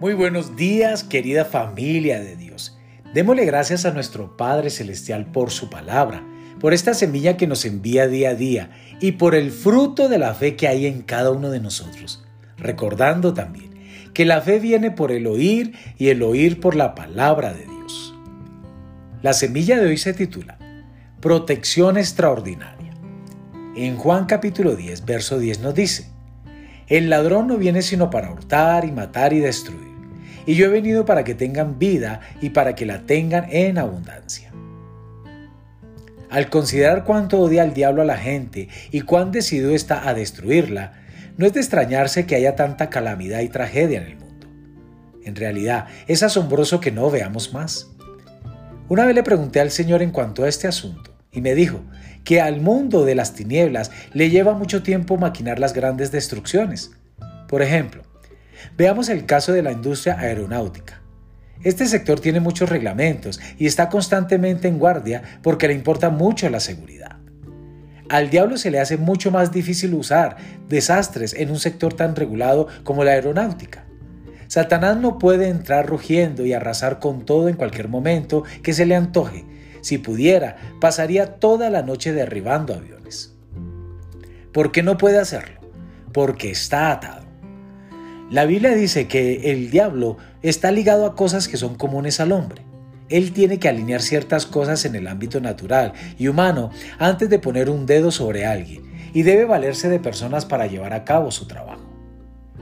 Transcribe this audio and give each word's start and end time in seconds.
Muy 0.00 0.14
buenos 0.14 0.56
días, 0.56 1.04
querida 1.04 1.44
familia 1.44 2.20
de 2.20 2.34
Dios. 2.34 2.78
Démosle 3.12 3.44
gracias 3.44 3.84
a 3.84 3.90
nuestro 3.90 4.34
Padre 4.34 4.70
Celestial 4.70 5.26
por 5.26 5.50
su 5.50 5.68
palabra, 5.68 6.24
por 6.58 6.72
esta 6.72 6.94
semilla 6.94 7.36
que 7.36 7.46
nos 7.46 7.66
envía 7.66 8.08
día 8.08 8.30
a 8.30 8.34
día 8.34 8.70
y 8.98 9.12
por 9.12 9.34
el 9.34 9.50
fruto 9.50 10.08
de 10.08 10.16
la 10.16 10.32
fe 10.32 10.56
que 10.56 10.68
hay 10.68 10.86
en 10.86 11.02
cada 11.02 11.30
uno 11.30 11.50
de 11.50 11.60
nosotros. 11.60 12.24
Recordando 12.56 13.34
también 13.34 13.74
que 14.14 14.24
la 14.24 14.40
fe 14.40 14.58
viene 14.58 14.90
por 14.90 15.12
el 15.12 15.26
oír 15.26 15.74
y 15.98 16.08
el 16.08 16.22
oír 16.22 16.60
por 16.60 16.76
la 16.76 16.94
palabra 16.94 17.52
de 17.52 17.66
Dios. 17.66 18.14
La 19.20 19.34
semilla 19.34 19.78
de 19.78 19.86
hoy 19.86 19.98
se 19.98 20.14
titula 20.14 20.56
Protección 21.20 21.98
extraordinaria. 21.98 22.94
En 23.76 23.98
Juan 23.98 24.24
capítulo 24.24 24.76
10, 24.76 25.04
verso 25.04 25.38
10 25.38 25.60
nos 25.60 25.74
dice, 25.74 26.08
El 26.86 27.10
ladrón 27.10 27.48
no 27.48 27.58
viene 27.58 27.82
sino 27.82 28.08
para 28.08 28.32
hurtar 28.32 28.86
y 28.86 28.92
matar 28.92 29.34
y 29.34 29.40
destruir 29.40 29.89
y 30.50 30.56
yo 30.56 30.66
he 30.66 30.68
venido 30.68 31.04
para 31.04 31.22
que 31.22 31.36
tengan 31.36 31.78
vida 31.78 32.22
y 32.40 32.50
para 32.50 32.74
que 32.74 32.84
la 32.84 33.06
tengan 33.06 33.46
en 33.50 33.78
abundancia. 33.78 34.50
Al 36.28 36.50
considerar 36.50 37.04
cuánto 37.04 37.38
odia 37.38 37.62
el 37.62 37.72
diablo 37.72 38.02
a 38.02 38.04
la 38.04 38.16
gente 38.16 38.66
y 38.90 39.02
cuán 39.02 39.30
decidido 39.30 39.70
está 39.70 40.08
a 40.08 40.12
destruirla, 40.12 40.94
no 41.36 41.46
es 41.46 41.52
de 41.52 41.60
extrañarse 41.60 42.26
que 42.26 42.34
haya 42.34 42.56
tanta 42.56 42.90
calamidad 42.90 43.42
y 43.42 43.48
tragedia 43.48 44.00
en 44.00 44.06
el 44.08 44.16
mundo. 44.16 44.48
En 45.22 45.36
realidad, 45.36 45.86
es 46.08 46.24
asombroso 46.24 46.80
que 46.80 46.90
no 46.90 47.12
veamos 47.12 47.52
más. 47.52 47.86
Una 48.88 49.06
vez 49.06 49.14
le 49.14 49.22
pregunté 49.22 49.60
al 49.60 49.70
Señor 49.70 50.02
en 50.02 50.10
cuanto 50.10 50.42
a 50.42 50.48
este 50.48 50.66
asunto, 50.66 51.14
y 51.30 51.42
me 51.42 51.54
dijo 51.54 51.80
que 52.24 52.40
al 52.40 52.60
mundo 52.60 53.04
de 53.04 53.14
las 53.14 53.34
tinieblas 53.34 53.92
le 54.14 54.30
lleva 54.30 54.54
mucho 54.54 54.82
tiempo 54.82 55.16
maquinar 55.16 55.60
las 55.60 55.74
grandes 55.74 56.10
destrucciones. 56.10 56.90
Por 57.46 57.62
ejemplo, 57.62 58.02
Veamos 58.76 59.08
el 59.08 59.26
caso 59.26 59.52
de 59.52 59.62
la 59.62 59.72
industria 59.72 60.18
aeronáutica. 60.18 61.00
Este 61.62 61.86
sector 61.86 62.20
tiene 62.20 62.40
muchos 62.40 62.70
reglamentos 62.70 63.38
y 63.58 63.66
está 63.66 63.88
constantemente 63.88 64.66
en 64.66 64.78
guardia 64.78 65.22
porque 65.42 65.68
le 65.68 65.74
importa 65.74 66.08
mucho 66.08 66.48
la 66.48 66.60
seguridad. 66.60 67.16
Al 68.08 68.30
diablo 68.30 68.56
se 68.56 68.70
le 68.70 68.80
hace 68.80 68.96
mucho 68.96 69.30
más 69.30 69.52
difícil 69.52 69.94
usar 69.94 70.36
desastres 70.68 71.34
en 71.34 71.50
un 71.50 71.58
sector 71.58 71.94
tan 71.94 72.16
regulado 72.16 72.66
como 72.82 73.04
la 73.04 73.12
aeronáutica. 73.12 73.84
Satanás 74.48 74.96
no 74.96 75.18
puede 75.18 75.48
entrar 75.48 75.86
rugiendo 75.86 76.44
y 76.44 76.52
arrasar 76.52 76.98
con 76.98 77.24
todo 77.24 77.48
en 77.48 77.54
cualquier 77.54 77.88
momento 77.88 78.42
que 78.64 78.72
se 78.72 78.84
le 78.84 78.96
antoje. 78.96 79.44
Si 79.80 79.98
pudiera, 79.98 80.56
pasaría 80.80 81.36
toda 81.36 81.70
la 81.70 81.82
noche 81.82 82.12
derribando 82.12 82.74
aviones. 82.74 83.32
¿Por 84.52 84.72
qué 84.72 84.82
no 84.82 84.98
puede 84.98 85.18
hacerlo? 85.18 85.60
Porque 86.12 86.50
está 86.50 86.90
atado. 86.90 87.19
La 88.30 88.44
Biblia 88.44 88.76
dice 88.76 89.08
que 89.08 89.50
el 89.50 89.72
diablo 89.72 90.16
está 90.40 90.70
ligado 90.70 91.04
a 91.04 91.16
cosas 91.16 91.48
que 91.48 91.56
son 91.56 91.74
comunes 91.74 92.20
al 92.20 92.30
hombre. 92.30 92.62
Él 93.08 93.32
tiene 93.32 93.58
que 93.58 93.68
alinear 93.68 94.02
ciertas 94.02 94.46
cosas 94.46 94.84
en 94.84 94.94
el 94.94 95.08
ámbito 95.08 95.40
natural 95.40 95.94
y 96.16 96.28
humano 96.28 96.70
antes 97.00 97.28
de 97.28 97.40
poner 97.40 97.68
un 97.68 97.86
dedo 97.86 98.12
sobre 98.12 98.46
alguien 98.46 98.84
y 99.12 99.22
debe 99.22 99.46
valerse 99.46 99.88
de 99.88 99.98
personas 99.98 100.46
para 100.46 100.68
llevar 100.68 100.92
a 100.92 101.04
cabo 101.04 101.32
su 101.32 101.48
trabajo. 101.48 101.82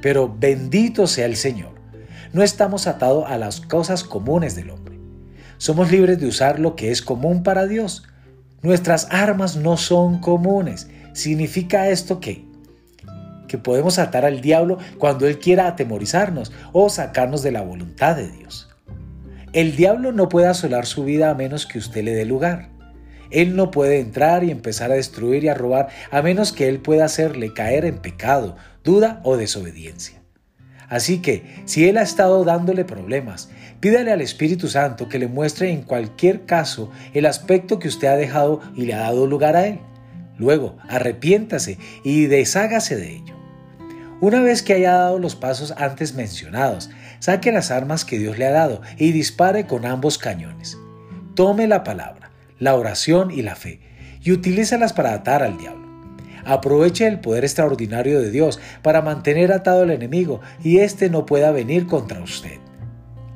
Pero 0.00 0.34
bendito 0.34 1.06
sea 1.06 1.26
el 1.26 1.36
Señor. 1.36 1.74
No 2.32 2.42
estamos 2.42 2.86
atados 2.86 3.26
a 3.28 3.36
las 3.36 3.60
cosas 3.60 4.02
comunes 4.02 4.56
del 4.56 4.70
hombre. 4.70 4.98
Somos 5.58 5.90
libres 5.92 6.18
de 6.18 6.26
usar 6.26 6.58
lo 6.58 6.74
que 6.74 6.90
es 6.90 7.02
común 7.02 7.42
para 7.42 7.66
Dios. 7.66 8.04
Nuestras 8.62 9.08
armas 9.10 9.56
no 9.56 9.76
son 9.76 10.20
comunes. 10.20 10.88
¿Significa 11.12 11.90
esto 11.90 12.18
que 12.18 12.49
que 13.50 13.58
podemos 13.58 13.98
atar 13.98 14.24
al 14.24 14.40
diablo 14.40 14.78
cuando 14.98 15.26
él 15.26 15.40
quiera 15.40 15.66
atemorizarnos 15.66 16.52
o 16.72 16.88
sacarnos 16.88 17.42
de 17.42 17.50
la 17.50 17.62
voluntad 17.62 18.14
de 18.14 18.30
Dios. 18.30 18.68
El 19.52 19.74
diablo 19.74 20.12
no 20.12 20.28
puede 20.28 20.46
asolar 20.46 20.86
su 20.86 21.02
vida 21.02 21.30
a 21.30 21.34
menos 21.34 21.66
que 21.66 21.78
usted 21.78 22.04
le 22.04 22.14
dé 22.14 22.24
lugar. 22.24 22.68
Él 23.32 23.56
no 23.56 23.72
puede 23.72 23.98
entrar 23.98 24.44
y 24.44 24.52
empezar 24.52 24.92
a 24.92 24.94
destruir 24.94 25.42
y 25.42 25.48
a 25.48 25.54
robar 25.54 25.88
a 26.12 26.22
menos 26.22 26.52
que 26.52 26.68
él 26.68 26.78
pueda 26.78 27.04
hacerle 27.04 27.52
caer 27.52 27.84
en 27.86 27.98
pecado, 27.98 28.54
duda 28.84 29.20
o 29.24 29.36
desobediencia. 29.36 30.22
Así 30.88 31.22
que, 31.22 31.44
si 31.66 31.88
Él 31.88 31.98
ha 31.98 32.02
estado 32.02 32.44
dándole 32.44 32.84
problemas, 32.84 33.48
pídale 33.78 34.10
al 34.10 34.20
Espíritu 34.20 34.66
Santo 34.66 35.08
que 35.08 35.20
le 35.20 35.28
muestre 35.28 35.70
en 35.70 35.82
cualquier 35.82 36.46
caso 36.46 36.90
el 37.14 37.26
aspecto 37.26 37.78
que 37.78 37.86
usted 37.86 38.08
ha 38.08 38.16
dejado 38.16 38.60
y 38.74 38.86
le 38.86 38.94
ha 38.94 39.00
dado 39.00 39.28
lugar 39.28 39.54
a 39.54 39.68
Él. 39.68 39.78
Luego, 40.36 40.78
arrepiéntase 40.88 41.78
y 42.02 42.24
deshágase 42.24 42.96
de 42.96 43.16
ello. 43.16 43.39
Una 44.20 44.42
vez 44.42 44.62
que 44.62 44.74
haya 44.74 44.92
dado 44.92 45.18
los 45.18 45.34
pasos 45.34 45.72
antes 45.78 46.14
mencionados, 46.14 46.90
saque 47.20 47.52
las 47.52 47.70
armas 47.70 48.04
que 48.04 48.18
Dios 48.18 48.36
le 48.36 48.46
ha 48.46 48.50
dado 48.50 48.82
y 48.98 49.12
dispare 49.12 49.66
con 49.66 49.86
ambos 49.86 50.18
cañones. 50.18 50.76
Tome 51.34 51.66
la 51.66 51.84
palabra, 51.84 52.30
la 52.58 52.74
oración 52.74 53.30
y 53.30 53.40
la 53.40 53.56
fe 53.56 53.80
y 54.22 54.32
utilízalas 54.32 54.92
para 54.92 55.14
atar 55.14 55.42
al 55.42 55.56
diablo. 55.56 55.88
Aproveche 56.44 57.06
el 57.06 57.20
poder 57.20 57.44
extraordinario 57.44 58.20
de 58.20 58.30
Dios 58.30 58.60
para 58.82 59.00
mantener 59.00 59.52
atado 59.52 59.82
al 59.82 59.90
enemigo 59.90 60.42
y 60.62 60.78
éste 60.78 61.08
no 61.08 61.24
pueda 61.24 61.50
venir 61.50 61.86
contra 61.86 62.20
usted. 62.20 62.58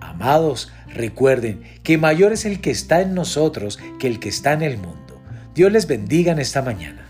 Amados, 0.00 0.72
recuerden 0.88 1.62
que 1.84 1.98
mayor 1.98 2.32
es 2.32 2.44
el 2.44 2.60
que 2.60 2.72
está 2.72 3.00
en 3.00 3.14
nosotros 3.14 3.78
que 4.00 4.08
el 4.08 4.18
que 4.18 4.28
está 4.28 4.52
en 4.52 4.62
el 4.62 4.78
mundo. 4.78 5.20
Dios 5.54 5.70
les 5.70 5.86
bendiga 5.86 6.32
en 6.32 6.40
esta 6.40 6.62
mañana. 6.62 7.06